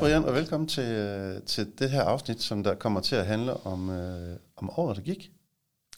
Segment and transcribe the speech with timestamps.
[0.00, 3.66] Brian, og velkommen til, øh, til det her afsnit, som der kommer til at handle
[3.66, 5.30] om, øh, om året, der gik.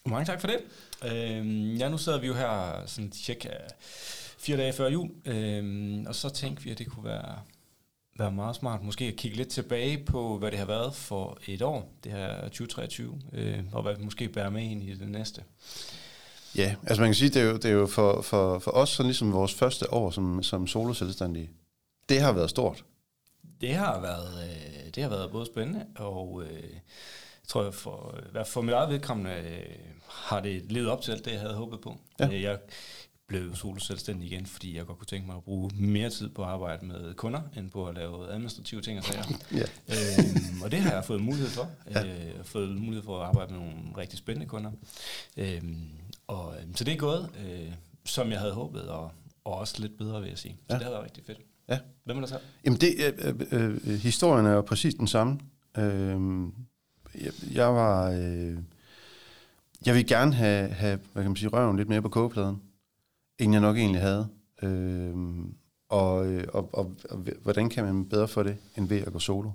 [0.05, 0.57] Mange tak for det.
[1.03, 3.49] Øh, ja, nu sidder vi jo her sådan cirka
[4.37, 7.35] fire dage før jul, øh, og så tænkte vi, at det kunne være,
[8.19, 11.61] være meget smart måske at kigge lidt tilbage på, hvad det har været for et
[11.61, 15.43] år, det her 2023, øh, og hvad vi måske bærer med ind i det næste.
[16.57, 18.89] Ja, altså man kan sige, det er jo, det er jo for, for, for os
[18.89, 21.49] sådan ligesom vores første år som, som solo-selvstændige.
[22.09, 22.83] Det har været stort.
[23.63, 28.61] Det har været, øh, det har været både spændende, og øh, jeg tror, for, for
[28.61, 29.75] mit eget vedkommende øh,
[30.07, 31.97] har det levet op til alt det, jeg havde håbet på.
[32.19, 32.27] Ja.
[32.27, 32.59] Øh, jeg
[33.27, 36.43] blev solo selvstændig igen, fordi jeg godt kunne tænke mig at bruge mere tid på
[36.43, 39.23] at arbejde med kunder, end på at lave administrative ting og sager.
[39.61, 39.65] ja.
[39.87, 41.69] øhm, og det har jeg fået mulighed for.
[41.91, 42.03] Ja.
[42.03, 44.71] Øh, jeg har fået mulighed for at arbejde med nogle rigtig spændende kunder.
[45.37, 45.89] Øhm,
[46.27, 47.73] og, øhm, så det er gået, øh,
[48.05, 49.11] som jeg havde håbet, og,
[49.43, 50.57] og også lidt bedre, vil jeg sige.
[50.69, 50.75] Så ja.
[50.75, 51.39] det har været rigtig fedt.
[51.69, 51.79] Ja.
[52.03, 52.39] Hvem er der så?
[52.65, 55.39] Jamen, det, øh, øh, øh, historien er jo præcis den samme.
[55.77, 56.19] Øh,
[57.15, 58.11] jeg, jeg var...
[58.11, 58.57] Øh,
[59.85, 62.61] jeg vil gerne have, have hvad kan man sige, røven lidt mere på kogepladen,
[63.39, 64.27] end jeg nok egentlig havde.
[64.61, 65.15] Øh,
[65.89, 66.15] og,
[66.53, 69.51] og, og, og hvordan kan man bedre for det, end ved at gå solo?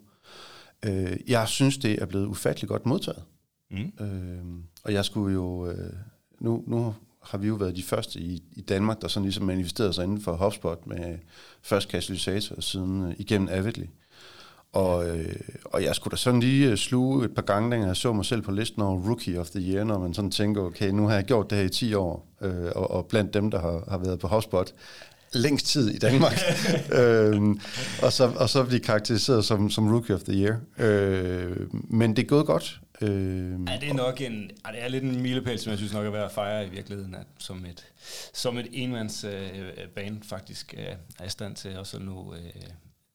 [0.85, 3.23] Øh, jeg synes, det er blevet ufattelig godt modtaget.
[3.71, 3.93] Mm.
[4.01, 4.45] Øh,
[4.85, 5.71] og jeg skulle jo...
[5.71, 5.93] Øh,
[6.41, 9.93] nu, nu har vi jo været de første i, i Danmark, der sådan ligesom manifesterede
[9.93, 11.19] sig inden for HubSpot med
[11.63, 13.87] først katalysator og siden uh, igennem Avidly.
[14.73, 17.97] Og, øh, og jeg skulle da sådan lige uh, sluge et par gange, da jeg
[17.97, 20.91] så mig selv på listen over Rookie of the Year, når man sådan tænker, okay,
[20.91, 23.61] nu har jeg gjort det her i 10 år, øh, og, og blandt dem, der
[23.61, 24.75] har, har været på HubSpot,
[25.33, 26.41] længst tid i Danmark,
[27.01, 27.61] øhm,
[28.03, 30.57] og, så, og så blive karakteriseret som, som Rookie of the Year.
[30.79, 32.81] Øh, men det er gået godt.
[33.03, 35.93] Øh, ja, det er nok en, ja, det er lidt en milepæl, som jeg synes
[35.93, 37.85] nok er værd at fejre i virkeligheden, at som et,
[38.33, 42.41] som et enmands øh, band faktisk øh, er i stand til også nu øh,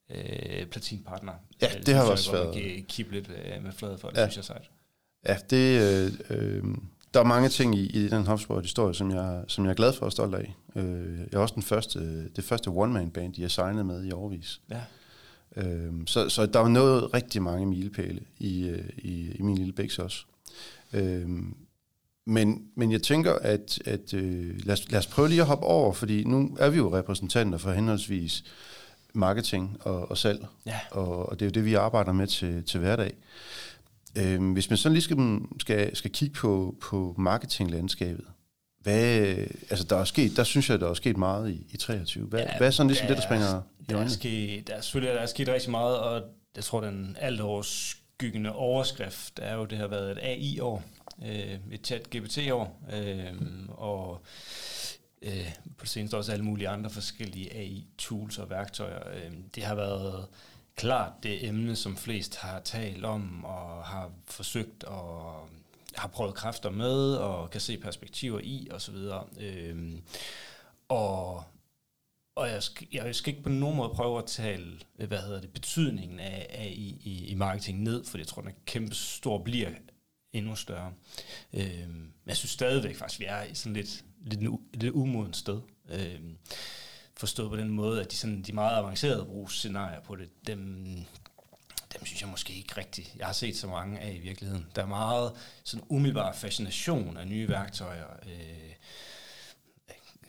[0.09, 1.33] øh, platinpartner.
[1.61, 2.53] Ja, det, det har også været...
[2.95, 4.29] Kan lidt øh, med fladet for, det ja.
[4.29, 4.69] synes jeg sejt.
[5.27, 6.63] Ja, det, øh, øh,
[7.13, 10.05] der er mange ting i, i den HubSpot-historie, som jeg, som jeg er glad for
[10.05, 10.55] og stolt af.
[10.75, 14.61] Øh, jeg er også den første, det første one-man-band, de har signet med i overvis.
[14.69, 14.81] Ja.
[15.57, 19.73] Øhm, så, så der var noget rigtig mange milepæle i, øh, i, i min lille
[19.73, 20.25] bæks også.
[20.93, 21.55] Øhm,
[22.25, 25.65] men, men jeg tænker, at, at øh, lad, os, lad os prøve lige at hoppe
[25.65, 28.43] over, fordi nu er vi jo repræsentanter for henholdsvis
[29.13, 30.79] marketing og, og salg, ja.
[30.91, 33.13] og, og det er jo det, vi arbejder med til, til hverdag.
[34.17, 38.25] Øhm, hvis man sådan lige skal, skal, skal kigge på, på marketinglandskabet,
[38.79, 39.35] hvad,
[39.69, 42.25] altså der er sket, der synes jeg, der er sket meget i, i 23.
[42.25, 45.15] Hvad, ja, hvad er sådan ligesom det, der springer der er, sket, der er selvfølgelig
[45.15, 46.23] der er sket rigtig meget, og
[46.55, 50.83] jeg tror, den alt overskyggende overskrift er jo, det har været et AI-år,
[51.25, 53.33] øh, et chat-GPT-år, øh,
[53.69, 54.21] og
[55.21, 59.09] øh, på det seneste også alle mulige andre forskellige AI-tools og værktøjer.
[59.13, 60.25] Øh, det har været
[60.75, 64.93] klart det emne, som flest har talt om og har forsøgt at
[65.95, 68.95] har prøvet kræfter med og kan se perspektiver i osv.
[69.39, 69.93] Øh,
[70.89, 71.43] og
[72.35, 75.41] og jeg skal, jeg skal ikke på nogen måde prøve at tale, øh, hvad hedder
[75.41, 78.95] det, betydningen af, af i, i, i marketing ned, for jeg tror, den er kæmpe
[78.95, 79.69] stor bliver
[80.33, 80.93] endnu større.
[81.53, 84.41] Øh, men jeg synes stadigvæk faktisk, vi er i sådan lidt, lidt,
[84.73, 85.61] lidt umodent sted.
[85.89, 86.19] Øh,
[87.17, 90.85] forstået på den måde, at de, sådan, de meget avancerede brugsscenarier på det, dem,
[91.93, 93.15] dem synes jeg måske ikke rigtigt.
[93.17, 94.65] Jeg har set så mange af i virkeligheden.
[94.75, 95.31] Der er meget
[95.63, 98.07] sådan umiddelbar fascination af nye værktøjer.
[98.25, 98.73] Øh,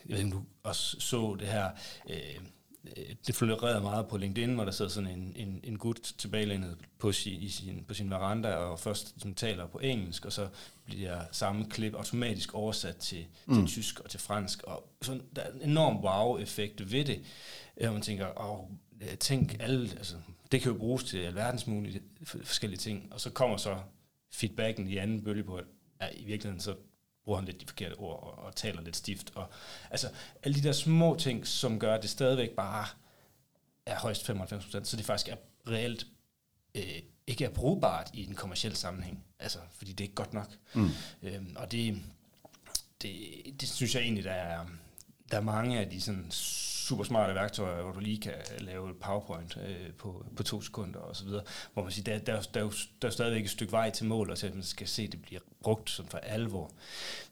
[0.05, 1.69] jeg ved ikke, om du også så det her,
[2.09, 2.39] øh,
[3.27, 7.11] det florerede meget på LinkedIn, hvor der sidder sådan en, en, en gut tilbagelænet på
[7.11, 10.47] sin, i sin, på sin veranda, og først som taler på engelsk, og så
[10.85, 13.55] bliver samme klip automatisk oversat til, mm.
[13.55, 17.21] til tysk og til fransk, og sådan, der er en enorm wow-effekt ved det,
[17.81, 18.69] og man tænker, åh,
[19.19, 20.15] tænk alle, altså,
[20.51, 23.77] det kan jo bruges til alverdens mulige forskellige ting, og så kommer så
[24.33, 25.65] feedbacken i anden bølge på, at
[26.01, 26.75] ja, i virkeligheden så
[27.25, 29.31] bruger han lidt de forkerte ord og, og taler lidt stift.
[29.35, 29.49] Og,
[29.91, 30.09] altså
[30.43, 32.85] alle de der små ting, som gør, at det stadigvæk bare
[33.85, 35.35] er højst 95% så det faktisk er
[35.67, 36.07] reelt
[36.75, 39.23] øh, ikke er brugbart i en kommersiel sammenhæng.
[39.39, 40.49] Altså, fordi det er ikke godt nok.
[40.73, 40.89] Mm.
[41.23, 42.01] Øhm, og det,
[43.01, 43.13] det,
[43.61, 44.65] det synes jeg egentlig, der er,
[45.31, 46.31] der er mange af de sådan
[46.85, 50.99] super smarte værktøjer, hvor du lige kan lave et PowerPoint øh, på, på to sekunder
[50.99, 51.43] og så videre,
[51.73, 52.71] hvor man siger, der, der, der, er jo,
[53.01, 55.11] der er stadigvæk et stykke vej til mål, og til at man skal se, at
[55.11, 56.71] det bliver brugt sådan for alvor.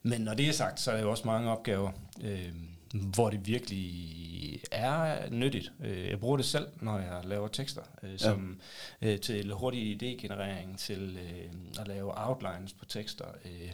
[0.03, 1.91] Men når det er sagt, så er der jo også mange opgaver,
[2.21, 2.53] øh,
[2.93, 5.71] hvor det virkelig er nyttigt.
[5.83, 8.59] Øh, jeg bruger det selv, når jeg laver tekster, øh, som
[9.01, 9.07] ja.
[9.07, 13.25] øh, til hurtig idégenerering, til øh, at lave outlines på tekster.
[13.45, 13.71] Øh,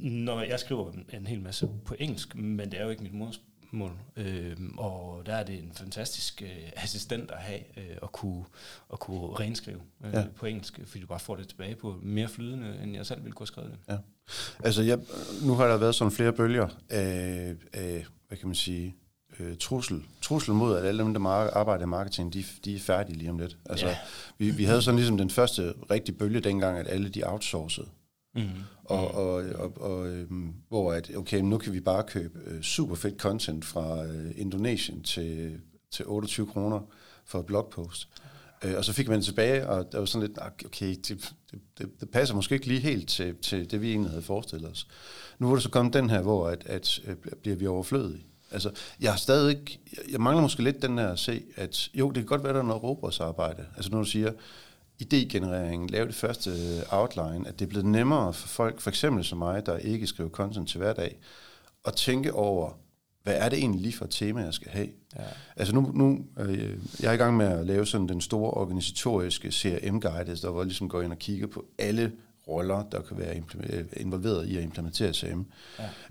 [0.00, 3.14] når jeg skriver en hel masse på engelsk, men det er jo ikke mit
[3.72, 3.92] mål.
[4.16, 8.44] Øh, og der er det en fantastisk øh, assistent at have, øh, at, kunne,
[8.92, 10.24] at kunne renskrive øh, ja.
[10.36, 13.32] på engelsk, fordi du bare får det tilbage på mere flydende, end jeg selv ville
[13.32, 13.78] kunne have skrevet det.
[13.88, 13.98] Ja.
[14.64, 14.98] Altså, jeg,
[15.42, 18.96] nu har der været sådan flere bølger af, af hvad kan man sige,
[19.40, 23.18] øh, trussel, trussel mod, at alle dem, der arbejder i marketing, de, de er færdige
[23.18, 23.56] lige om lidt.
[23.66, 23.96] Altså, ja.
[24.38, 27.86] vi, vi havde sådan ligesom den første rigtige bølge dengang, at alle de outsourcede.
[28.34, 28.48] Mm.
[28.84, 32.94] Og, og, og, og øhm, hvor at, okay, nu kan vi bare købe øh, super
[32.94, 36.80] fedt content fra øh, Indonesien til, til 28 kroner
[37.24, 38.08] for et blogpost.
[38.64, 41.34] Øh, og så fik man det tilbage, og der var sådan lidt, ah, okay, det,
[41.78, 44.86] det, det passer måske ikke lige helt til, til det, vi egentlig havde forestillet os.
[45.38, 48.26] Nu er der så kommet den her, hvor at, at, øh, at bliver vi overflødige.
[48.50, 48.70] Altså,
[49.00, 49.80] jeg har stadig ikke,
[50.10, 52.58] jeg mangler måske lidt den her at se, at jo, det kan godt være, der
[52.58, 53.66] er noget robotsarbejde.
[53.76, 54.32] Altså, når du siger,
[55.02, 56.50] idégenereringen, lave det første
[56.90, 60.30] outline, at det er blevet nemmere for folk, for eksempel som mig, der ikke skriver
[60.30, 61.18] content til hverdag,
[61.84, 62.78] at tænke over,
[63.22, 64.88] hvad er det egentlig lige for et tema, jeg skal have?
[65.16, 65.22] Ja.
[65.56, 69.52] Altså nu, nu øh, jeg er i gang med at lave sådan den store organisatoriske
[69.52, 72.12] CRM-guide, der hvor ligesom går ind og kigger på alle
[72.48, 73.36] roller, der kan være
[73.96, 75.46] involveret i at implementere CRM.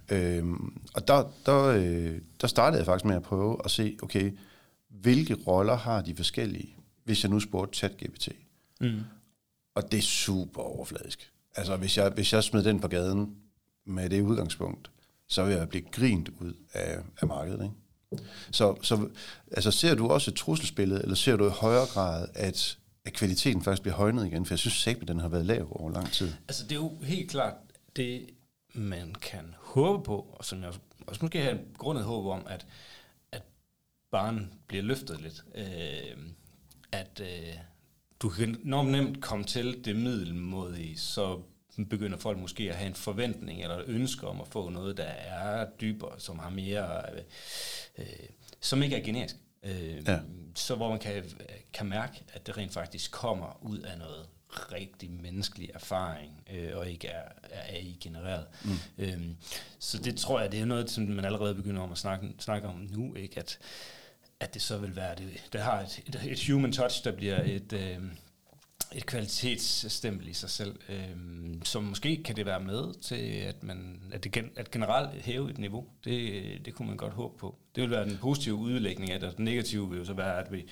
[0.09, 0.37] Ja.
[0.37, 4.31] Øhm, og der, der, øh, der startede jeg faktisk med at prøve at se, okay,
[4.89, 8.29] hvilke roller har de forskellige, hvis jeg nu spurgte ChatGPT.
[8.81, 9.01] Mm.
[9.75, 11.31] Og det er super overfladisk.
[11.55, 13.35] Altså, hvis jeg, hvis jeg smed den på gaden
[13.85, 14.91] med det udgangspunkt,
[15.27, 17.63] så vil jeg blive grint ud af, af markedet.
[17.63, 17.75] Ikke?
[18.51, 19.09] Så, så
[19.51, 23.63] altså, ser du også et trusselsbillede, eller ser du i højere grad, at, at kvaliteten
[23.63, 24.45] faktisk bliver højnet igen?
[24.45, 26.33] For jeg synes ikke, at den har været lav over lang tid.
[26.47, 27.53] Altså, det er jo helt klart
[27.95, 28.29] det,
[28.73, 30.73] man kan håbe på, og som jeg
[31.07, 32.65] også måske har grundet håb om, at,
[33.31, 33.43] at
[34.11, 35.43] barnet bliver løftet lidt.
[35.55, 36.17] Øh,
[36.91, 37.57] at, øh,
[38.21, 41.39] du kan enormt nemt komme til det middelmodige, så
[41.89, 45.03] begynder folk måske at have en forventning eller et ønske om at få noget, der
[45.03, 47.23] er dybere, som har mere, øh,
[47.97, 48.05] øh,
[48.59, 49.35] som ikke er generisk.
[49.63, 50.19] Øh, ja.
[50.55, 51.23] Så hvor man kan,
[51.73, 54.25] kan mærke, at det rent faktisk kommer ud af noget
[54.71, 58.45] rigtig menneskelig erfaring, øh, og ikke er, er AI-genereret.
[58.63, 58.71] Mm.
[58.97, 59.35] Øhm,
[59.79, 62.67] så det tror jeg, det er noget, som man allerede begynder om at snakke, snakke
[62.67, 63.39] om nu, ikke?
[63.39, 63.59] At,
[64.41, 67.41] at det så vil være, det, det har et, et, et human touch, der bliver
[67.43, 67.97] et, øh,
[68.91, 71.15] et kvalitetsstempel i sig selv, øh,
[71.63, 75.49] som måske kan det være med til, at man at det gen, at generelt hæve
[75.49, 75.85] et niveau.
[76.03, 77.55] Det, det kunne man godt håbe på.
[77.75, 80.45] Det vil være den positive udlægning af det, og den negative vil jo så være,
[80.45, 80.65] at vi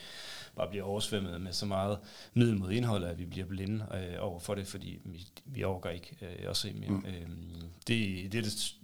[0.56, 2.00] bare bliver oversvømmet med så meget
[2.34, 5.90] middel mod indhold, at vi bliver blinde øh, over for det, fordi vi, vi overgår
[5.90, 6.90] ikke øh, at se mere.
[6.90, 7.06] Mm.
[7.08, 7.28] Øh,
[7.88, 8.76] det, det, det,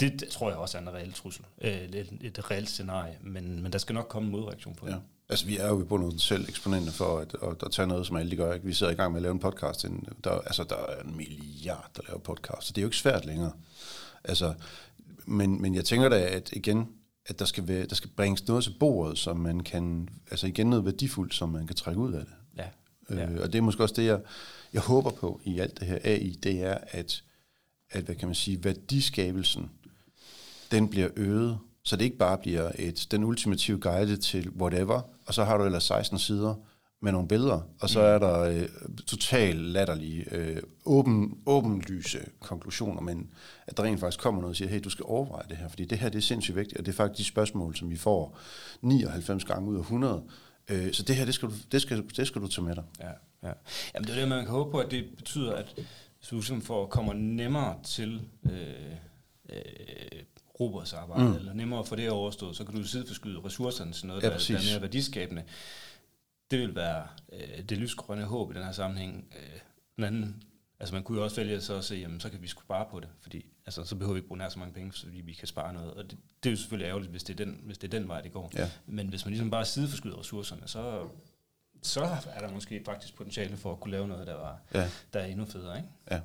[0.00, 3.62] det, det tror jeg også er en reel trussel, øh, et, et reelt scenarie, men,
[3.62, 4.92] men der skal nok komme en modreaktion på ja.
[4.92, 5.02] det.
[5.28, 8.16] Altså, vi er jo på noget selv eksponenter for at, at, at tage noget, som
[8.16, 8.52] alle de gør.
[8.52, 8.66] Ikke?
[8.66, 9.86] Vi sidder i gang med at lave en podcast.
[10.24, 13.24] Der, altså, der er en milliard, der laver podcast, så det er jo ikke svært
[13.24, 13.52] længere.
[14.24, 14.54] Altså,
[15.26, 16.88] men, men jeg tænker da, at igen,
[17.26, 20.70] at der skal, være, der skal bringes noget til bordet, som man kan, altså igen
[20.70, 22.34] noget værdifuldt, som man kan trække ud af det.
[22.56, 22.68] Ja.
[23.16, 23.30] ja.
[23.30, 24.20] Øh, og det er måske også det, jeg,
[24.72, 27.22] jeg håber på i alt det her AI, det er, at,
[27.90, 29.70] at hvad kan man sige, værdiskabelsen,
[30.70, 35.34] den bliver øget, så det ikke bare bliver et, den ultimative guide til whatever, og
[35.34, 36.54] så har du ellers 16 sider
[37.02, 38.06] med nogle billeder, og så mm.
[38.06, 38.68] er der øh,
[39.06, 43.30] totalt latterlige, øh, åben, åbenlyse konklusioner, men
[43.66, 45.84] at der rent faktisk kommer noget og siger, hey, du skal overveje det her, fordi
[45.84, 48.38] det her det er sindssygt vigtigt, og det er faktisk de spørgsmål, som vi får
[48.82, 50.22] 99 gange ud af 100.
[50.70, 52.84] Øh, så det her, det skal, du, det, skal, det skal du tage med dig.
[53.00, 53.10] Ja,
[53.48, 53.52] ja.
[53.94, 55.74] Jamen det er det, man kan håbe på, at det betyder, at
[56.30, 58.52] du får, kommer nemmere til øh,
[59.48, 60.22] øh,
[60.60, 61.34] robotsarbejde, mm.
[61.34, 64.38] eller nemmere at få det overstået, så kan du sideforskyde ressourcerne til noget, ja, der,
[64.48, 65.44] der er mere værdiskabende.
[66.50, 69.34] Det vil være øh, det lysgrønne håb i den her sammenhæng.
[69.36, 69.60] Øh,
[69.96, 70.42] men
[70.80, 73.00] altså man kunne jo også vælge så at sige, jamen så kan vi spare på
[73.00, 75.48] det, fordi altså, så behøver vi ikke bruge nær så mange penge, fordi vi kan
[75.48, 75.94] spare noget.
[75.94, 78.08] Og det, det er jo selvfølgelig ærgerligt, hvis det er den, hvis det er den
[78.08, 78.50] vej, det går.
[78.54, 78.70] Ja.
[78.86, 81.08] Men hvis man ligesom bare sideforskyder ressourcerne, så,
[81.82, 82.00] så
[82.34, 84.90] er der måske faktisk potentiale for at kunne lave noget, der, var, ja.
[85.12, 85.76] der er endnu federe.
[85.76, 85.88] Ikke?
[86.10, 86.20] Ja.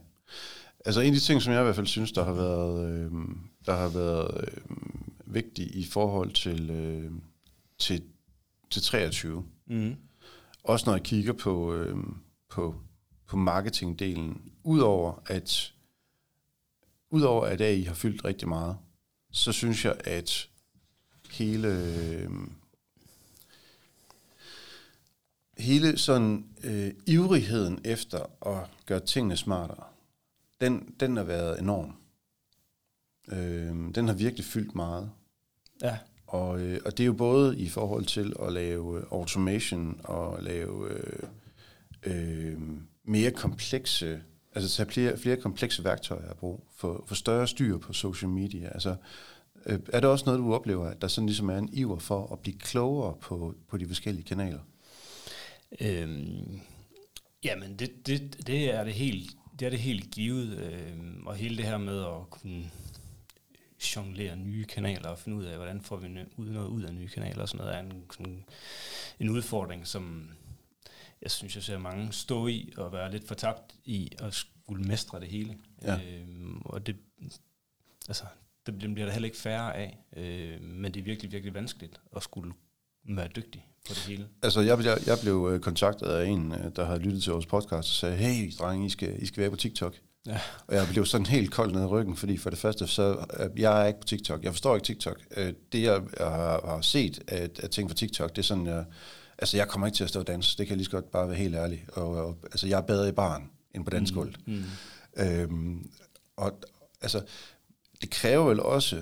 [0.86, 3.12] Altså en af de ting, som jeg i hvert fald synes, der har været, øh,
[3.66, 4.64] der har været øh,
[5.26, 7.12] vigtig i forhold til, øh,
[7.78, 8.04] til,
[8.70, 9.96] til 23, mm.
[10.64, 11.98] også når jeg kigger på, øh,
[12.50, 12.76] på,
[13.28, 15.74] på marketingdelen, udover at,
[17.10, 18.78] udover at AI har fyldt rigtig meget,
[19.32, 20.50] så synes jeg, at
[21.32, 22.30] hele, øh,
[25.58, 29.91] hele sådan øh, ivrigheden efter at gøre tingene smartere,
[30.62, 31.94] den, den har været enorm.
[33.32, 35.12] Øh, den har virkelig fyldt meget.
[35.82, 35.98] Ja.
[36.28, 40.44] Og, øh, og det er jo både i forhold til at lave øh, automation og
[40.44, 41.24] lave øh,
[42.04, 42.62] øh,
[43.04, 44.22] mere komplekse,
[44.56, 48.68] altså tage flere, flere komplekse værktøjer at bruge, for, for større styr på social media.
[48.68, 48.96] Altså,
[49.66, 52.34] Øh, er det også noget, du oplever, at der sådan ligesom er en iver for
[52.34, 54.60] at blive klogere på, på de forskellige kanaler?
[55.82, 56.60] Øhm,
[57.44, 60.58] jamen, det, det, det, er det helt, det er det helt givet.
[60.58, 62.72] Øhm, og hele det her med at kunne
[63.96, 67.42] jonglere nye kanaler og finde ud af, hvordan får vi noget ud af nye kanaler
[67.42, 68.46] og sådan noget, er en, sådan,
[69.20, 70.30] en udfordring, som
[71.22, 75.20] jeg synes, jeg ser mange stå i og være lidt fortabt i at skulle mestre
[75.20, 75.58] det hele.
[75.82, 76.00] Ja.
[76.04, 76.96] Øhm, og det,
[78.08, 78.24] altså,
[78.66, 82.24] det bliver der heller ikke færre af, øh, men det er virkelig, virkelig vanskeligt at
[82.24, 82.54] skulle
[83.04, 84.28] være dygtig på det hele.
[84.44, 87.46] Altså, jeg, jeg, jeg blev øh, kontaktet af en, øh, der har lyttet til vores
[87.46, 89.96] podcast og sagde, hey, drenge, I skal, I skal være på TikTok.
[90.26, 90.40] Ja.
[90.68, 93.26] Og jeg blev sådan helt kold ned i ryggen, fordi for det første, så
[93.58, 94.44] jeg er ikke på TikTok.
[94.44, 95.20] Jeg forstår ikke TikTok.
[95.38, 98.86] Øh, det, jeg har, har set af, af ting fra TikTok, det er sådan, jeg,
[99.38, 100.58] altså jeg kommer ikke til at stå og danse.
[100.58, 101.86] Det kan jeg lige så godt bare være helt ærlig.
[101.94, 104.38] Og, og, altså, jeg er bedre i barn end på dansgulvet.
[104.48, 104.54] Mm.
[104.54, 105.24] Mm.
[105.24, 105.90] Øhm,
[106.38, 106.60] og
[107.02, 107.22] altså,
[108.02, 109.02] det kræver vel også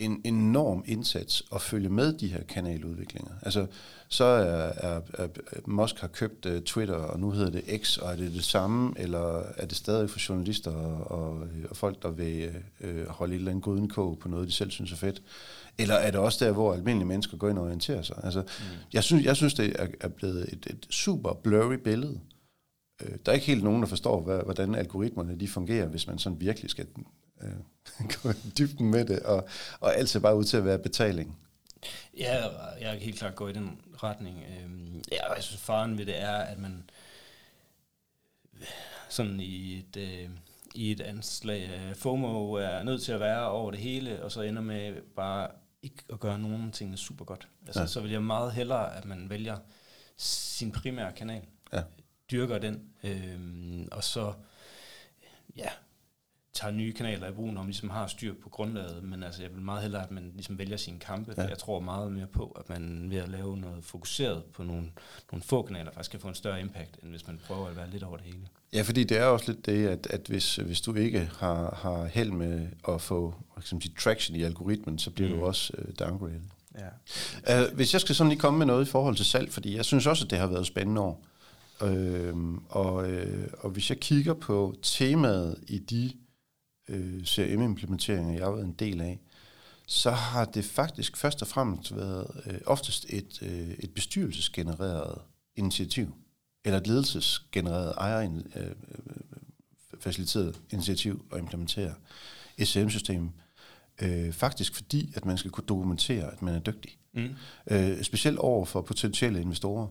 [0.00, 3.32] en enorm indsats at følge med de her kanaludviklinger.
[3.42, 3.66] Altså,
[4.08, 5.28] så er, er, er
[5.66, 8.92] Musk har købt uh, Twitter, og nu hedder det X, og er det det samme,
[8.96, 13.38] eller er det stadig for journalister og, og, og folk, der vil uh, holde et
[13.38, 15.22] eller andet guden kog på noget, de selv synes er fedt?
[15.78, 18.16] Eller er det også der, hvor almindelige mennesker går ind og orienterer sig?
[18.22, 18.46] Altså, mm.
[18.92, 22.20] jeg, synes, jeg synes, det er, er blevet et, et super blurry billede.
[23.02, 26.18] Uh, der er ikke helt nogen, der forstår, hvad, hvordan algoritmerne de fungerer, hvis man
[26.18, 26.86] sådan virkelig skal
[27.40, 29.48] uh, gå i dybden med det, og,
[29.80, 31.38] og alt ser bare ud til at være betaling.
[32.16, 32.48] Ja,
[32.80, 34.44] jeg kan helt klart gå i den retning.
[34.48, 36.90] Øhm, ja, jeg synes, faren ved det er, at man
[39.08, 40.28] sådan i et, øh,
[40.74, 44.42] i et anslag af FOMO er nødt til at være over det hele, og så
[44.42, 45.48] ender med bare
[45.82, 47.48] ikke at gøre nogen ting super godt.
[47.66, 47.86] Altså, ja.
[47.86, 49.58] Så vil jeg meget hellere, at man vælger
[50.16, 51.42] sin primære kanal,
[51.72, 51.82] ja.
[52.30, 54.32] dyrker den, øhm, og så
[55.56, 55.68] ja,
[56.54, 59.50] tager nye kanaler i brug, når man ligesom har styr på grundlaget, men altså jeg
[59.54, 61.42] vil meget hellere, at man ligesom vælger sine kampe, ja.
[61.42, 64.86] jeg tror meget mere på, at man ved at lave noget fokuseret på nogle,
[65.32, 67.90] nogle få kanaler, faktisk kan få en større impact, end hvis man prøver at være
[67.90, 68.40] lidt over det hele.
[68.72, 72.06] Ja, fordi det er også lidt det, at, at hvis, hvis du ikke har, har
[72.06, 75.38] held med at få sige, traction i algoritmen, så bliver mm.
[75.38, 76.40] du også uh, downgraded.
[77.46, 77.64] Ja.
[77.64, 79.84] Uh, hvis jeg skal sådan lige komme med noget i forhold til salg, fordi jeg
[79.84, 81.24] synes også, at det har været spændende år,
[81.80, 86.12] uh, og, uh, og hvis jeg kigger på temaet i de
[86.90, 89.20] øh, CRM-implementeringer, jeg har været en del af,
[89.86, 95.18] så har det faktisk først og fremmest været øh, oftest et, øh, et bestyrelsesgenereret
[95.56, 96.14] initiativ,
[96.64, 98.72] eller et ledelsesgenereret ejer øh, øh,
[100.00, 101.94] faciliteret initiativ at implementere
[102.64, 103.30] SCM-system.
[104.02, 106.98] Øh, faktisk fordi, at man skal kunne dokumentere, at man er dygtig.
[107.12, 107.28] Mm.
[107.70, 109.86] Øh, specielt over for potentielle investorer.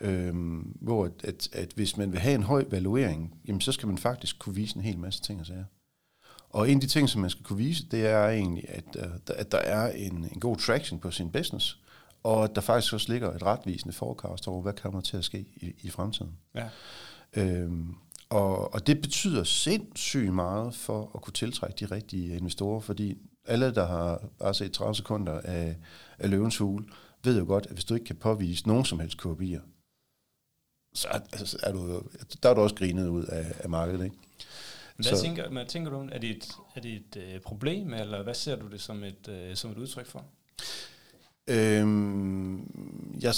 [0.00, 0.34] Øh,
[0.80, 3.98] hvor at, at, at hvis man vil have en høj valuering, jamen så skal man
[3.98, 5.64] faktisk kunne vise en hel masse ting og sager.
[6.50, 9.36] Og en af de ting, som man skal kunne vise, det er egentlig, at, uh,
[9.36, 11.78] at der er en, en god traction på sin business,
[12.22, 15.44] og at der faktisk også ligger et retvisende forecast over, hvad kommer til at ske
[15.56, 16.32] i, i fremtiden.
[16.54, 16.68] Ja.
[17.36, 17.94] Øhm,
[18.28, 23.74] og, og det betyder sindssygt meget for at kunne tiltrække de rigtige investorer, fordi alle,
[23.74, 25.76] der har bare set 30 sekunder af,
[26.18, 26.84] af løvens hule,
[27.24, 29.60] ved jo godt, at hvis du ikke kan påvise nogen som helst KPI'er,
[30.94, 32.02] så er, altså, er du,
[32.42, 34.04] der er du også grinet ud af, af markedet.
[34.04, 34.16] Ikke?
[35.08, 38.22] Hvad så, tænker, hvad tænker du, er det et, er det et øh, problem, eller
[38.22, 40.24] hvad ser du det som et, øh, som et udtryk for?
[41.46, 42.58] Øhm,
[43.20, 43.34] jeg,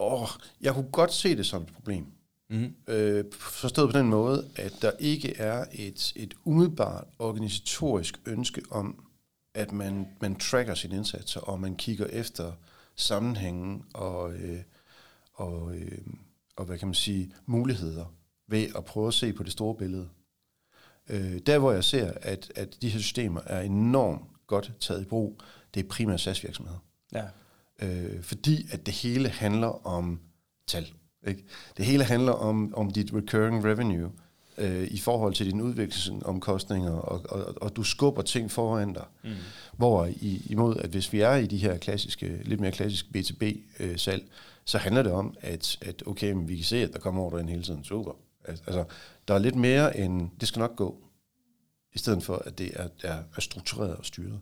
[0.00, 0.28] åh,
[0.60, 2.06] jeg kunne godt se det som et problem.
[2.50, 2.74] Mm-hmm.
[2.88, 9.04] Øh, forstået på den måde, at der ikke er et, et umiddelbart organisatorisk ønske om,
[9.54, 12.52] at man, man tracker sine indsatser, og man kigger efter
[12.96, 14.60] sammenhængen og, øh,
[15.32, 15.98] og, øh,
[16.56, 18.14] og hvad kan man sige, muligheder
[18.46, 20.08] ved at prøve at se på det store billede.
[21.10, 25.04] Øh, der hvor jeg ser, at, at de her systemer er enormt godt taget i
[25.04, 25.40] brug,
[25.74, 26.78] det er primært SaaS-virksomheder.
[27.12, 27.24] Ja.
[27.82, 30.20] Øh, fordi at det hele handler om
[30.66, 30.92] tal.
[31.26, 31.44] Ikke?
[31.76, 34.10] Det hele handler om, om dit recurring revenue
[34.58, 39.04] øh, i forhold til dine udviklingsomkostninger, og, og, og du skubber ting foran dig.
[39.24, 39.30] Mm.
[39.76, 44.22] Hvor i, imod, at hvis vi er i de her klassiske, lidt mere klassiske B2B-salg,
[44.22, 44.28] øh,
[44.64, 47.40] så handler det om, at, at okay, men vi kan se, at der kommer ordre
[47.40, 47.84] ind hele tiden.
[47.84, 48.12] Super.
[48.44, 48.84] Altså,
[49.30, 50.98] der er lidt mere end, det skal nok gå,
[51.92, 54.40] i stedet for, at det er, er, er struktureret og styret.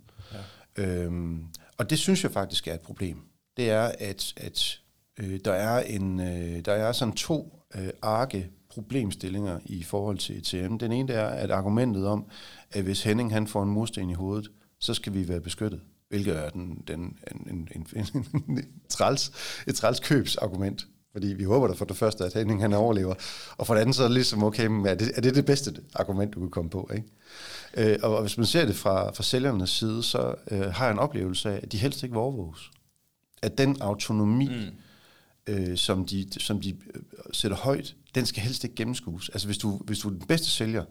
[0.76, 0.84] Ja.
[0.84, 1.44] Øhm,
[1.78, 3.22] og det synes jeg faktisk er et problem.
[3.56, 4.80] Det er, at, at
[5.20, 10.38] øh, der, er en, øh, der er sådan to øh, arke problemstillinger i forhold til
[10.38, 10.78] ETM.
[10.78, 12.30] Den ene er, at argumentet om,
[12.70, 15.80] at hvis Henning han får en mursten i hovedet, så skal vi være beskyttet.
[16.08, 19.32] Hvilket er den, den, en, en, en, en, en træls,
[19.66, 20.86] et træls købsargument.
[21.12, 23.14] Fordi vi håber da for det første, at Henning han overlever,
[23.56, 25.80] og for det andet så er det ligesom, okay, er det, er det det bedste
[25.94, 27.08] argument, du kan komme på, ikke?
[27.92, 30.98] Øh, og hvis man ser det fra, fra sælgernes side, så øh, har jeg en
[30.98, 32.70] oplevelse af, at de helst ikke vil overvåges.
[33.42, 35.54] At den autonomi, mm.
[35.54, 39.28] øh, som, de, som de øh, sætter højt, den skal helst ikke gennemskues.
[39.28, 40.84] Altså hvis du, hvis du er den bedste sælger,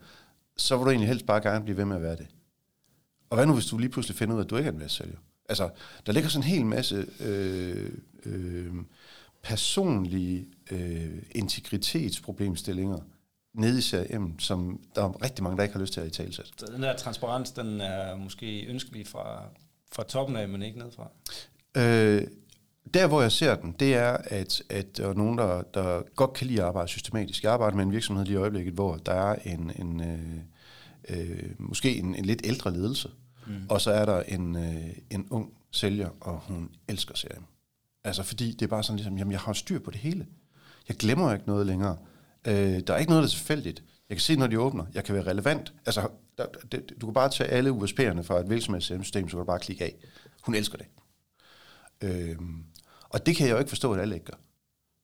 [0.57, 2.27] så vil du egentlig helst bare gerne blive ved med at være det.
[3.29, 4.79] Og hvad nu, hvis du lige pludselig finder ud af, at du ikke er den
[4.79, 5.17] bedste sælger?
[5.49, 5.69] Altså,
[6.05, 7.91] der ligger sådan en hel masse øh,
[8.25, 8.73] øh,
[9.47, 12.97] personlige øh, integritetsproblemstillinger
[13.53, 16.09] nede i CRM, som der er rigtig mange, der ikke har lyst til at i
[16.09, 16.51] talsæt.
[16.57, 19.43] Så den der transparens, den er måske ønskelig fra,
[19.91, 21.09] fra toppen af, men ikke nedfra?
[21.77, 22.27] Øh,
[22.93, 26.33] der, hvor jeg ser den, det er, at, at der er nogen, der, der godt
[26.33, 27.43] kan lide at arbejde systematisk.
[27.43, 31.49] Jeg arbejder med en virksomhed lige i øjeblikket, hvor der er en, en øh, øh,
[31.59, 33.09] måske en, en lidt ældre ledelse,
[33.47, 33.53] mm.
[33.69, 37.43] og så er der en, øh, en ung sælger, og hun elsker CRM.
[38.07, 40.27] Altså fordi det er bare sådan ligesom, jamen jeg har styr på det hele.
[40.87, 41.97] Jeg glemmer ikke noget længere.
[42.47, 43.83] Øh, der er ikke noget, der er tilfældigt.
[44.09, 44.85] Jeg kan se, når de åbner.
[44.93, 45.73] Jeg kan være relevant.
[45.85, 49.43] Altså, der, det, du kan bare tage alle USP'erne fra et virksomhedssystem, så kan du
[49.45, 49.95] bare klikke af.
[50.41, 50.87] Hun elsker det.
[52.01, 52.37] Øh,
[53.09, 54.37] og det kan jeg jo ikke forstå, at alle ikke gør.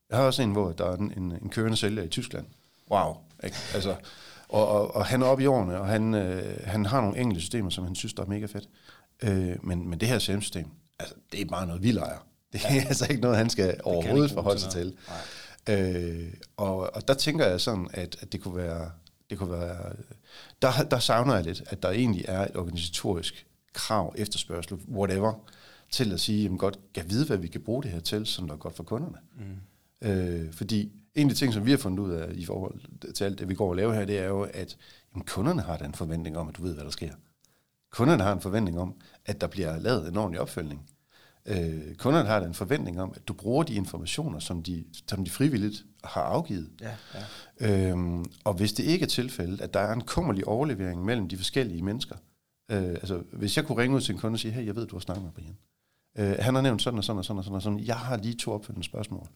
[0.10, 2.46] Jeg har også en, hvor der er en, en, en kørende sælger i Tyskland.
[2.92, 3.18] Wow.
[3.44, 3.58] Ikke?
[3.74, 3.96] Altså,
[4.50, 7.42] og, og, og han er oppe i årene, og han, øh, han har nogle enkelte
[7.42, 8.70] systemer, som han synes, der er mega fedt.
[9.24, 10.68] Øh, men, men det her CRM-system,
[11.00, 12.33] altså, det er bare noget, vi leger.
[12.54, 12.84] Det er ja.
[12.90, 14.96] altså ikke noget, han skal overhovedet forholde sig til.
[15.70, 18.92] Øh, og, og der tænker jeg sådan, at, at det kunne være,
[19.30, 19.94] det kunne være
[20.62, 25.34] der, der savner jeg lidt, at der egentlig er et organisatorisk krav, efterspørgsel, whatever,
[25.92, 28.48] til at sige, jamen godt, kan vide, hvad vi kan bruge det her til, som
[28.48, 29.18] der er godt for kunderne.
[29.38, 30.08] Mm.
[30.10, 33.24] Øh, fordi en af de ting, som vi har fundet ud af i forhold til
[33.24, 34.78] alt det, vi går og laver her, det er jo, at
[35.14, 37.14] jamen, kunderne har den forventning om, at du ved, hvad der sker.
[37.92, 38.96] Kunderne har en forventning om,
[39.26, 40.90] at der bliver lavet en ordentlig opfølgning.
[41.46, 45.32] Øh, kunderne har en forventning om, at du bruger de informationer, som de, som de
[45.32, 46.70] frivilligt har afgivet.
[46.82, 46.96] Ja,
[47.60, 47.90] ja.
[47.90, 51.38] Øhm, og hvis det ikke er tilfældet, at der er en kummerlig overlevering mellem de
[51.38, 52.16] forskellige mennesker,
[52.72, 54.88] øh, altså hvis jeg kunne ringe ud til en kunde og sige, hey, jeg ved,
[54.88, 55.58] du har snakket med Brian.
[56.18, 57.80] Øh, han har nævnt sådan og sådan og sådan og sådan, og sådan.
[57.80, 59.28] jeg har lige to opfølgende spørgsmål.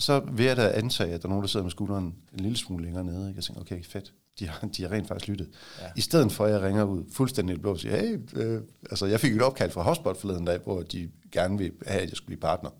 [0.00, 2.56] Så vil jeg da antage, at der er nogen, der sidder med skulderen en lille
[2.56, 3.28] smule længere nede.
[3.28, 3.36] Ikke?
[3.36, 5.48] Jeg tænker, okay, fedt de har, de har rent faktisk lyttet.
[5.80, 5.86] Ja.
[5.96, 9.20] I stedet for, at jeg ringer ud fuldstændig blå og siger, hey, øh, altså jeg
[9.20, 12.26] fik et opkald fra Hotspot forleden dag, hvor de gerne vil have, at jeg skulle
[12.26, 12.70] blive partner.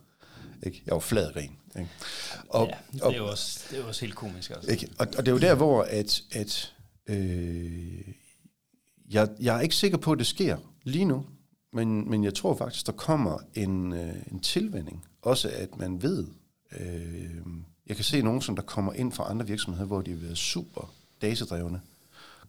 [0.63, 0.83] Ikke?
[0.87, 1.57] Jeg var flad ren.
[1.79, 1.91] Ikke?
[2.49, 4.51] Og, ja, det er, jo også, det er også helt komisk.
[4.51, 4.71] Altså.
[4.71, 4.89] Ikke?
[4.99, 6.75] Og, og det er jo der, hvor at, at
[7.07, 8.09] øh,
[9.11, 11.27] jeg, jeg er ikke sikker på, at det sker lige nu,
[11.73, 15.05] men, men jeg tror faktisk, der kommer en, øh, en tilvænding.
[15.23, 16.27] Også at man ved,
[16.81, 17.37] øh,
[17.87, 20.39] jeg kan se nogen, som der kommer ind fra andre virksomheder, hvor de har været
[20.39, 21.81] super datadrevne,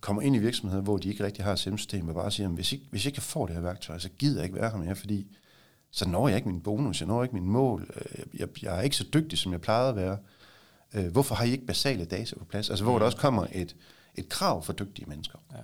[0.02, 2.72] kommer ind i virksomheder, hvor de ikke rigtig har et system og bare siger, hvis
[2.72, 4.96] ikke, hvis ikke jeg får det her værktøj, så gider jeg ikke være her mere,
[4.96, 5.28] fordi
[5.92, 8.82] så når jeg ikke min bonus, jeg når ikke min mål, øh, jeg, jeg er
[8.82, 10.18] ikke så dygtig, som jeg plejede at være.
[10.94, 12.70] Øh, hvorfor har I ikke basale data på plads?
[12.70, 13.76] Altså hvor der også kommer et,
[14.16, 15.40] et krav for dygtige mennesker.
[15.52, 15.62] Ja.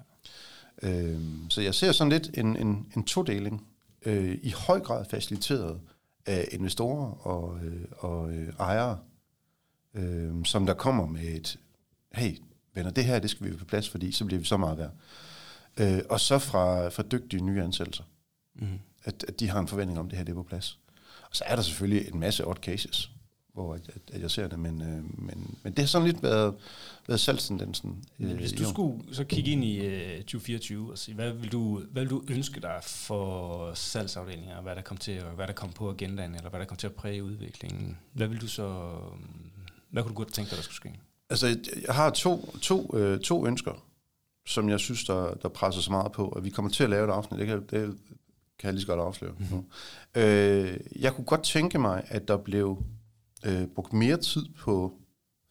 [0.90, 3.68] Øhm, så jeg ser sådan lidt en, en, en todeling,
[4.06, 5.80] øh, i høj grad faciliteret
[6.26, 9.00] af investorer og, øh, og øh, ejere,
[9.94, 11.60] øh, som der kommer med et,
[12.14, 12.38] hey,
[12.74, 14.92] venner, det her, det skal vi på plads, fordi så bliver vi så meget værd.
[15.80, 18.04] Øh, og så fra, fra dygtige nye ansættelser.
[18.56, 18.80] Mm.
[19.04, 20.80] At, at de har en forventning om, at det her det er på plads.
[21.30, 23.12] Og så er der selvfølgelig en masse odd cases,
[23.56, 23.82] hvor at,
[24.14, 26.54] at, jeg ser det, men, øh, men, men det har sådan lidt været,
[27.08, 28.04] været salgstendensen.
[28.20, 31.82] Øh, Hvis du skulle så kigge ind i øh, 2024 og sige, hvad vil, du,
[31.92, 35.90] hvad vil du ønske dig for salgsafdelinger, hvad der kom til, hvad der kom på
[35.90, 37.98] agendaen, eller hvad der kom til at præge udviklingen?
[38.14, 38.92] Hvad vil du så,
[39.90, 40.94] hvad kunne du godt tænke dig, der skulle ske?
[41.30, 41.48] Altså,
[41.88, 43.86] jeg har to, to, øh, to ønsker,
[44.46, 47.08] som jeg synes, der, der presser så meget på, og vi kommer til at lave
[47.08, 47.40] et afsnit.
[47.40, 47.98] Det kan, det
[48.60, 49.34] kan jeg lige så godt afsløre.
[49.40, 49.66] Mm-hmm.
[50.16, 52.84] Øh, jeg kunne godt tænke mig, at der blev
[53.46, 54.94] øh, brugt mere tid på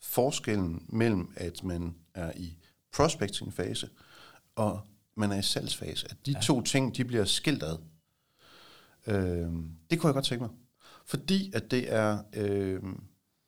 [0.01, 2.57] forskellen mellem, at man er i
[2.93, 3.89] prospecting-fase,
[4.57, 4.81] og
[5.17, 6.07] man er i salgsfase.
[6.11, 6.41] At de ja.
[6.41, 7.79] to ting, de bliver skilt ad.
[9.07, 9.53] Øh,
[9.91, 10.51] det kunne jeg godt tænke mig.
[11.07, 12.19] Fordi at det er...
[12.35, 12.83] Øh,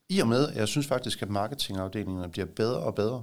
[0.09, 3.23] i og med, at jeg synes faktisk, at marketingafdelingerne bliver bedre og bedre.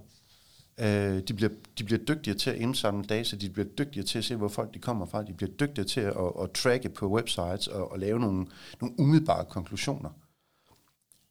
[0.80, 4.26] Øh, de, bliver, de bliver dygtigere til at indsamle data, de bliver dygtigere til at
[4.26, 7.08] se, hvor folk de kommer fra, de bliver dygtigere til at, at, at tracke på
[7.08, 8.48] websites og, og lave nogle,
[8.82, 10.10] nogle umiddelbare konklusioner.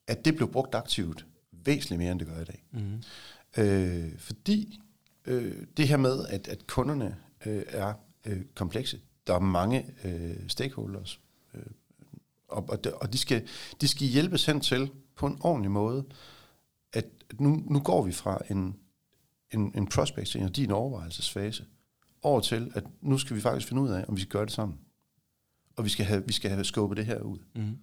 [0.07, 2.65] At det blev brugt aktivt væsentligt mere, end det gør i dag.
[2.71, 3.03] Mm.
[3.59, 4.81] Øh, fordi
[5.25, 7.95] øh, det her med, at, at kunderne øh, er
[8.27, 11.21] øh, komplekse, der er mange øh, stakeholders,
[11.55, 11.62] øh,
[12.49, 13.49] og, og, de, og de, skal,
[13.81, 16.05] de skal hjælpes hen til på en ordentlig måde,
[16.93, 17.05] at
[17.38, 18.77] nu, nu går vi fra en,
[19.51, 21.65] en, en prospecting og din overvejelsesfase
[22.23, 24.53] over til, at nu skal vi faktisk finde ud af, om vi skal gøre det
[24.53, 24.79] sammen.
[25.77, 27.38] Og vi skal have, vi skal have skubbet det her ud.
[27.55, 27.79] Mm.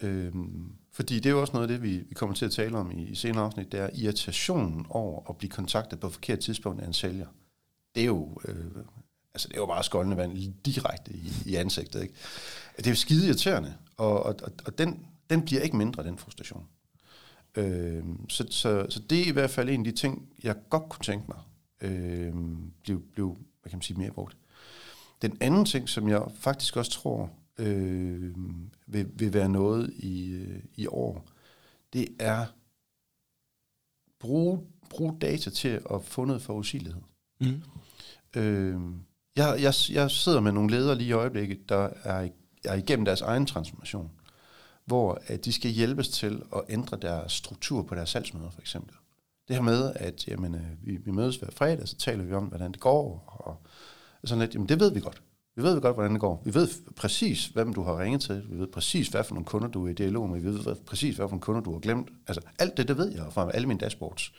[0.00, 2.78] Øhm, fordi det er jo også noget af det, vi, vi kommer til at tale
[2.78, 6.82] om i, i senere afsnit, det er irritationen over at blive kontaktet på forkert tidspunkt
[6.82, 7.26] af en sælger.
[7.94, 8.64] Det er jo, øh,
[9.34, 12.02] altså det er jo bare skoldende vand direkte i, i ansigtet.
[12.02, 12.14] Ikke?
[12.76, 14.34] Det er jo skide irriterende, og, og,
[14.66, 16.66] og den, den bliver ikke mindre, den frustration.
[17.56, 20.88] Øh, så, så, så det er i hvert fald en af de ting, jeg godt
[20.88, 21.38] kunne tænke mig,
[21.80, 22.34] øh,
[22.82, 24.36] blev, blev hvad kan man sige, mere brugt.
[25.22, 28.34] Den anden ting, som jeg faktisk også tror øh,
[28.86, 31.26] vil, vil være noget i, øh, i år,
[31.92, 32.46] det er
[34.20, 37.02] bruge, bruge data til at få noget forudsigelighed.
[37.40, 37.62] Mm.
[38.36, 38.80] Øh,
[39.36, 42.28] jeg, jeg, jeg sidder med nogle ledere lige i øjeblikket, der er,
[42.64, 44.10] er igennem deres egen transformation,
[44.84, 48.94] hvor at de skal hjælpes til at ændre deres struktur på deres salgsmøder, for eksempel.
[49.48, 52.44] Det her med, at jamen, øh, vi, vi mødes hver fredag, så taler vi om,
[52.44, 53.66] hvordan det går, og
[54.24, 55.22] sådan lidt, jamen det ved vi godt.
[55.56, 56.42] Vi ved godt, hvordan det går.
[56.44, 58.44] Vi ved præcis, hvem du har ringet til.
[58.50, 60.40] Vi ved præcis, hvad for nogle kunder, du er i dialog med.
[60.40, 62.08] Vi ved præcis, hvad for nogle kunder, du har glemt.
[62.26, 64.32] Altså, alt det, det ved jeg fra alle mine dashboards.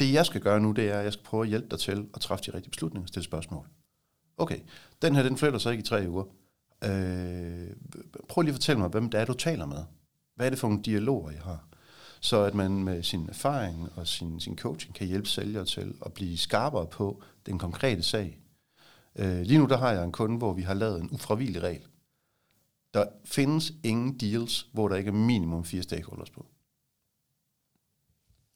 [0.00, 2.06] Det, jeg skal gøre nu, det er, at jeg skal prøve at hjælpe dig til
[2.14, 3.66] at træffe de rigtige beslutninger og stille spørgsmål.
[4.38, 4.58] Okay,
[5.02, 6.24] den her, den flytter sig ikke i tre uger.
[6.84, 7.70] Øh,
[8.28, 9.84] prøv lige at fortælle mig, hvem det er, du taler med.
[10.34, 11.64] Hvad er det for nogle dialoger, I har?
[12.20, 16.12] Så at man med sin erfaring og sin, sin coaching kan hjælpe sælgere til at
[16.12, 18.38] blive skarpere på den konkrete sag,
[19.18, 21.82] Øh, lige nu der har jeg en kunde, hvor vi har lavet en ufravigelig regel.
[22.94, 26.46] Der findes ingen deals, hvor der ikke er minimum fire stakeholders på.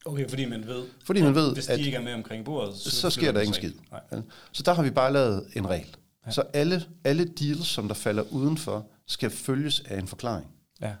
[0.05, 2.75] Okay, fordi man ved, fordi man ved hvis de at, ikke er med omkring bordet,
[2.75, 3.73] så, så sker der ingen skid.
[3.91, 4.21] Nej.
[4.51, 5.95] Så der har vi bare lavet en regel.
[6.25, 6.31] Ja.
[6.31, 10.47] Så alle, alle deals, som der falder udenfor, skal følges af en forklaring.
[10.81, 10.95] Ja.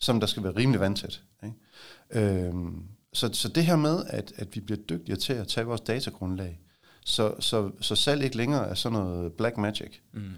[0.00, 1.22] Som der skal være rimelig vandtæt.
[1.44, 2.46] Ikke?
[2.46, 2.82] Øhm,
[3.12, 6.60] så, så det her med, at, at vi bliver dygtigere til at tage vores datagrundlag,
[7.06, 9.98] så, så, så salg ikke længere er sådan noget black magic.
[10.12, 10.32] Mm.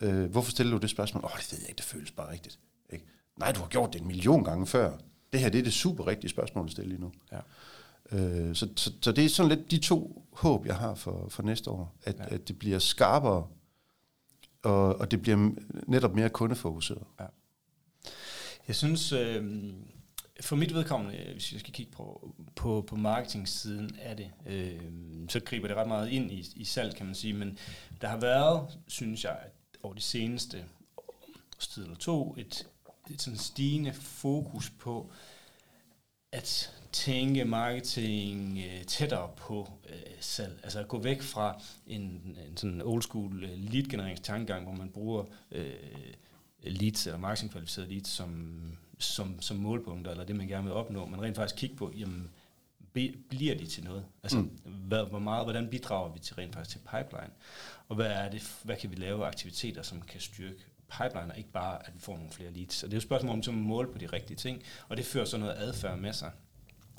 [0.00, 1.24] Øh, hvorfor stiller du det spørgsmål?
[1.24, 2.58] Åh, oh, det ved jeg ikke, det føles bare rigtigt.
[2.90, 3.04] Ikke?
[3.38, 4.98] Nej, du har gjort det en million gange før.
[5.32, 7.12] Det her det er det super rigtige spørgsmål at stille lige nu.
[7.32, 7.38] Ja.
[8.12, 11.42] Øh, så, så, så det er sådan lidt de to håb, jeg har for, for
[11.42, 11.96] næste år.
[12.02, 12.34] At, ja.
[12.34, 13.46] at det bliver skarpere,
[14.62, 15.50] og, og det bliver
[15.86, 17.04] netop mere kundefokuseret.
[17.20, 17.26] Ja.
[18.68, 19.72] Jeg synes, øh,
[20.40, 24.80] for mit vedkommende, øh, hvis jeg skal kigge på, på, på marketing-siden af det, øh,
[25.28, 27.32] så griber det ret meget ind i, i salg, kan man sige.
[27.32, 27.58] Men
[28.00, 29.38] der har været, synes jeg,
[29.82, 30.64] over de seneste
[31.56, 32.68] års eller to, et,
[33.10, 35.10] et sådan stigende fokus på
[36.32, 40.60] at tænke marketing øh, tættere på øh, salg.
[40.62, 42.00] Altså at gå væk fra en,
[42.48, 45.74] en sådan old school øh, lead-genereringstankegang, hvor man bruger øh,
[46.62, 48.60] leads eller marketingkvalificerede leads som
[48.98, 52.30] som, som målpunkter, eller det man gerne vil opnå, men rent faktisk kigge på, jamen,
[53.28, 54.04] bliver de til noget?
[54.22, 54.50] Altså, mm.
[54.64, 57.30] hvad, hvor meget, hvordan bidrager vi til rent faktisk til pipeline?
[57.88, 61.50] Og hvad, er det, hvad kan vi lave aktiviteter, som kan styrke pipeline, og ikke
[61.50, 62.82] bare, at vi får nogle flere leads?
[62.82, 65.04] Og det er jo et spørgsmål om at måle på de rigtige ting, og det
[65.04, 66.30] fører så noget adfærd med sig,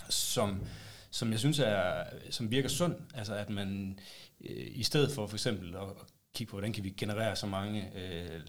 [0.09, 0.62] som,
[1.09, 3.99] som jeg synes er, som virker sund, altså at man
[4.41, 5.88] øh, i stedet for for eksempel at
[6.33, 8.41] kigge på, hvordan kan vi generere så mange øh,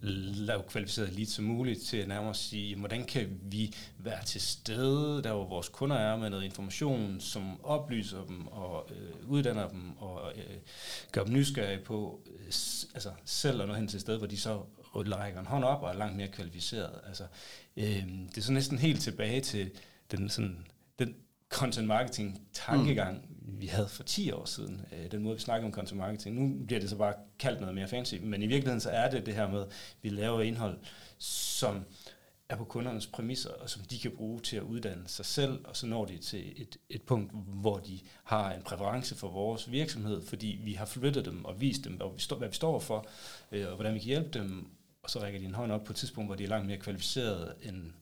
[0.00, 5.22] lave kvalificeret lead som muligt til at nærmere sige, hvordan kan vi være til stede,
[5.22, 9.98] der hvor vores kunder er, med noget information, som oplyser dem og øh, uddanner dem
[9.98, 10.56] og øh,
[11.12, 12.46] gør dem nysgerrige på øh,
[12.94, 14.62] altså selv og nå hen til sted, hvor de så
[14.94, 17.00] rækker en hånd op og er langt mere kvalificeret.
[17.06, 17.24] Altså,
[17.76, 17.84] øh,
[18.28, 19.70] det er så næsten helt tilbage til
[20.10, 20.66] den, sådan,
[20.98, 21.14] den
[21.48, 25.66] content marketing tankegang, mm vi havde for 10 år siden, øh, den måde, vi snakker
[25.66, 26.36] om content marketing.
[26.36, 29.26] Nu bliver det så bare kaldt noget mere fancy, men i virkeligheden så er det
[29.26, 29.68] det her med, at
[30.02, 30.78] vi laver indhold,
[31.18, 31.84] som
[32.48, 35.76] er på kundernes præmisser, og som de kan bruge til at uddanne sig selv, og
[35.76, 40.22] så når de til et, et punkt, hvor de har en præference for vores virksomhed,
[40.26, 43.06] fordi vi har flyttet dem og vist dem, hvad vi, stå, hvad vi står for,
[43.52, 44.70] øh, og hvordan vi kan hjælpe dem,
[45.02, 46.78] og så rækker de en hånd op på et tidspunkt, hvor de er langt mere
[46.78, 47.92] kvalificerede end,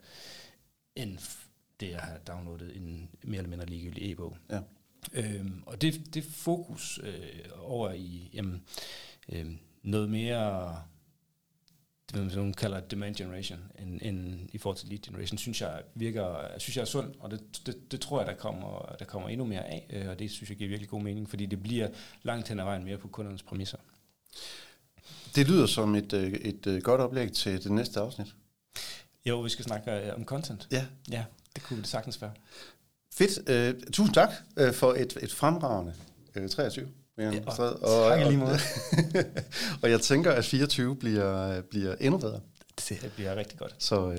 [0.96, 1.18] end
[1.86, 4.36] det at have downloadet en mere eller mindre ligegyldig e-bog.
[4.50, 4.60] Ja.
[5.12, 7.12] Øhm, og det, det fokus øh,
[7.58, 8.62] over i jamen,
[9.28, 9.46] øh,
[9.82, 10.76] noget mere,
[12.12, 16.58] det man kalder demand generation, end, end i forhold til lead generation, synes jeg virker,
[16.58, 19.46] synes jeg er sund, og det, det, det tror jeg, der kommer, der kommer endnu
[19.46, 21.88] mere af, øh, og det synes jeg giver virkelig god mening, fordi det bliver
[22.22, 23.78] langt hen ad vejen mere på kundernes præmisser.
[25.34, 28.34] Det lyder som et, øh, et, øh, godt oplæg til det næste afsnit.
[29.26, 30.68] Jo, vi skal snakke om content.
[30.72, 30.86] Ja.
[31.10, 32.30] Ja, det kunne det sagtens være.
[33.14, 33.74] Fedt.
[33.74, 35.94] Uh, tusind tak uh, for et, et fremragende
[36.36, 36.88] uh, 23.
[37.18, 38.58] Ja, og, og, tak lige måde.
[39.82, 42.40] og jeg tænker, at 24 bliver, bliver endnu bedre.
[42.88, 43.74] Det bliver rigtig godt.
[43.78, 44.16] Så uh,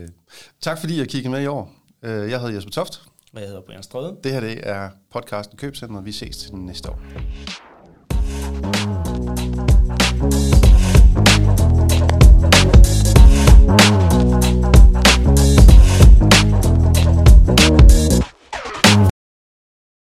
[0.62, 1.74] tak fordi jeg kiggede med i år.
[2.04, 3.02] Uh, jeg hedder Jesper Toft.
[3.34, 4.18] Og jeg hedder Brian Strøde.
[4.24, 6.02] Det her det er podcasten Købcenter.
[6.02, 7.00] Vi ses til næste år.